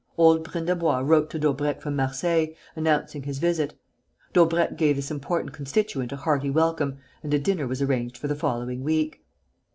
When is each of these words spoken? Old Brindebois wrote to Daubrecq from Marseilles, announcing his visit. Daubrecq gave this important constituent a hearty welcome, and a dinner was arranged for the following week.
Old 0.17 0.43
Brindebois 0.51 1.01
wrote 1.01 1.29
to 1.29 1.37
Daubrecq 1.37 1.79
from 1.79 1.95
Marseilles, 1.95 2.55
announcing 2.75 3.21
his 3.21 3.37
visit. 3.37 3.75
Daubrecq 4.33 4.75
gave 4.75 4.95
this 4.95 5.11
important 5.11 5.53
constituent 5.53 6.11
a 6.11 6.15
hearty 6.15 6.49
welcome, 6.49 6.97
and 7.21 7.31
a 7.35 7.37
dinner 7.39 7.67
was 7.67 7.83
arranged 7.83 8.17
for 8.17 8.27
the 8.27 8.33
following 8.33 8.83
week. 8.83 9.21